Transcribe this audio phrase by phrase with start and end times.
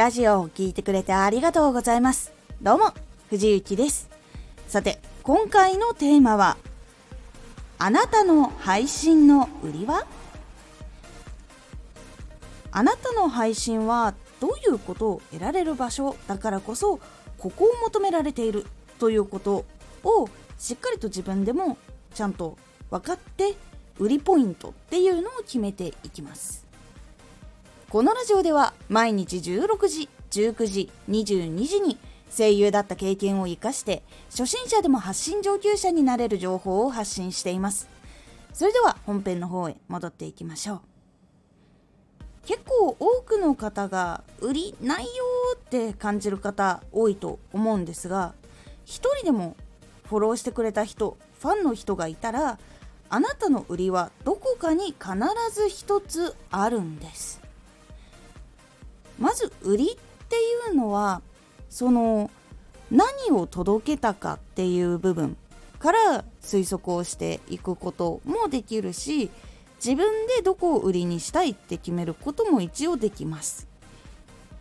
[0.00, 2.32] ラジオを聴いてくれてありがとうございます。
[2.62, 2.94] どうも、
[3.28, 4.08] 藤幸です。
[4.66, 6.56] さて、今回のテーマは、
[7.76, 10.06] あなたの配信の売りは？
[12.70, 16.98] あなたの配信はどういうことを得られる場所だからこそ
[17.36, 18.64] ここを求められている
[18.98, 19.66] ということ
[20.02, 21.76] をしっかりと自分でも
[22.14, 22.56] ちゃんと
[22.90, 23.54] 分かって
[23.98, 26.64] 売りポイントっていうのを決めていきます
[27.90, 31.98] このラジオでは毎日16時19時22時に
[32.30, 37.88] 声優だった経験を生かして初心者でも発信上級者になれる情報を発信しています。
[38.52, 40.80] それでは本編の方へ戻っていきましょう。
[42.46, 45.10] 結構多くの方が売りないよ
[45.56, 48.34] って感じる方多いと思うんですが
[48.84, 49.56] 一人でも
[50.04, 52.60] フォローしてくれた人ファンの人がいたら
[53.08, 55.16] あなたの売りはどこかに必
[55.52, 57.49] ず一つあるんです。
[59.20, 59.96] まず売りっ
[60.28, 61.22] ていうのは
[61.68, 62.30] その
[62.90, 65.36] 何を届けたかっていう部分
[65.78, 69.30] から推測をしていくこともできるし
[69.76, 73.66] 自分でどこを売りにしたいって決めることも一応できます。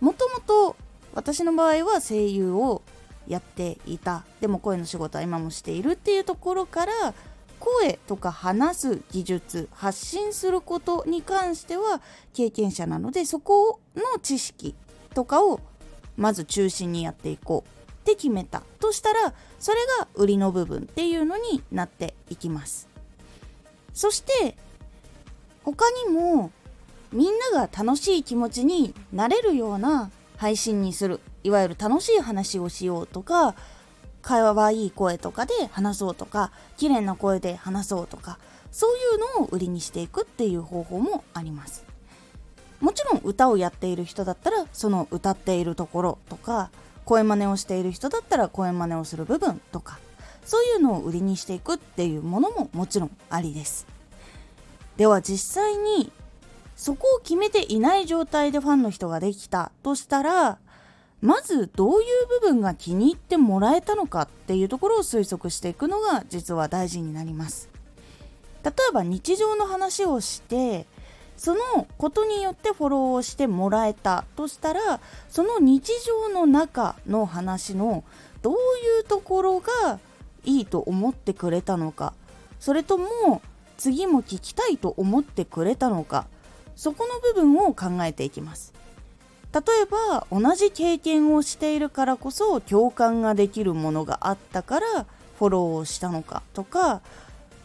[0.00, 0.76] もともと
[1.14, 2.82] 私の場合は声優を
[3.26, 4.24] やっていた。
[4.40, 7.14] でも声の仕事は今もしているっていうところから
[7.58, 12.00] 声とか話す技術発信することに関しては
[12.32, 14.74] 経験者なのでそこの知識
[15.14, 15.60] とかを
[16.16, 22.88] まず中心にやっていこうって決めたとしたらそれが売りの部分っていうのになっていきます。
[23.92, 24.56] そして
[25.64, 26.52] 他にも
[27.12, 31.20] みんなが楽しい気持ちになれるような配信にする。
[31.42, 33.54] いわゆる楽しい話をしようとか
[34.26, 38.40] 可愛い声とかで話そうとか綺麗な声で話そうとか
[38.72, 41.84] そういうのを売りにしていくっていう方法もあります。
[42.80, 46.70] もちろん歌をやっている人だったらその歌っているところとか
[47.04, 50.00] 声真似をしている人だったら声真似をする部分とか
[50.44, 53.86] そういうのを売りにしていくっていうものももちろんありです。
[54.96, 56.10] では実際に
[56.74, 60.58] そこを決めていない状態でファンの人ができたとしたら
[61.22, 67.68] まずどういう部分が気に入ってもらえたのかっていうところを推測していくのが実は大事になります。
[68.62, 70.86] 例えば日常の話をして
[71.36, 78.02] そのことによってフォローをしてもらえたとしたらその日常の中の話の
[78.42, 80.00] どういうところが
[80.44, 82.14] いいと思ってくれたのか
[82.58, 83.42] それとも
[83.76, 86.26] 次も聞きたいと思ってくれたのか
[86.74, 88.74] そこの部分を考えていきます。
[89.56, 95.06] 例えば同じ経験をしているからこそ共感ができるものがあったから
[95.38, 97.00] フォローをしたのかとか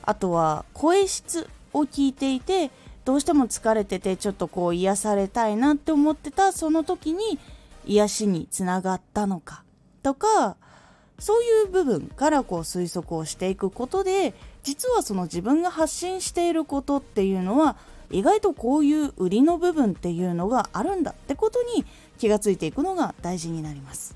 [0.01, 2.71] あとは声質を聞いていて
[3.03, 7.37] どうしても疲れててちょっとこう癒されたいなって思ってたその時に
[7.85, 9.63] 癒しにつながったのか
[10.01, 10.55] とか
[11.19, 17.75] そういう部分からこう推測をしていくことで実はその自分が発信していることっていうのは
[18.11, 21.85] 意外とこういう売りの部分っていうのがあるんだってことに
[22.17, 24.15] 気がついていくのが大事になります。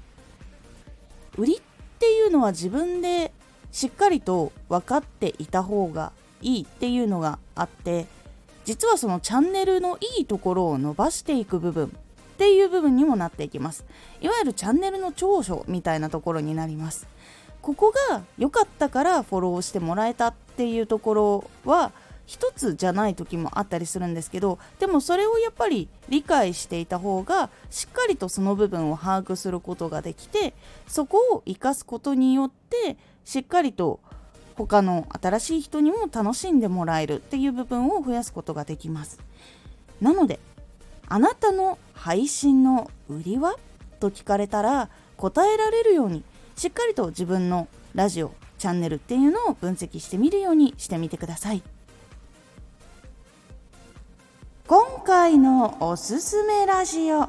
[1.38, 1.59] 売りっ
[2.00, 3.31] ていうのは自分で
[3.72, 6.11] しっかりと分かっていた方が
[6.41, 8.06] いいっていうのがあって
[8.63, 11.89] 実はそのチャンネルのいいところを伸ばしていく部分っ
[12.38, 13.85] ていう部分にもなっていきます。
[14.22, 17.07] いわゆるチャンネルの長所みたいなところになります。
[17.62, 21.91] ここが良かったからフォローしてもらえたっていうところは
[22.25, 30.53] 一つじゃない時もあったりするんですけどでもそれをやっぱり理解していた方がしっかりとその部分を把握することができて
[30.88, 34.00] そこを生かすことによってしっかりと
[34.56, 39.19] 他の新しい人にも楽しんでもらえるっていう部分を増やすことができます
[40.02, 40.40] なので
[41.07, 43.56] あなたの配信の売りは？
[44.00, 46.24] と聞かれたら答えられるように
[46.56, 51.62] しっかりと自分のラジオチャンネルっていうのを分析してみるようにしてみてください。
[55.25, 57.27] 今回のおすすめラジオ。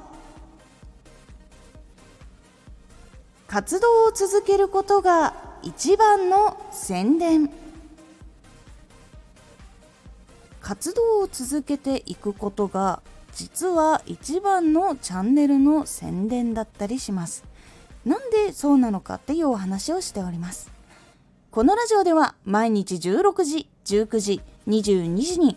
[3.47, 5.33] 活動を続けることが
[5.63, 7.51] 一番の宣伝。
[10.61, 13.01] 活動を続けていくことが
[13.33, 17.45] 実は一番のチャンネルの宣伝だったりします。
[18.05, 20.71] なんでそうなのかっていうお話をしております。
[21.51, 25.57] このラジオでは毎日16時19時22時に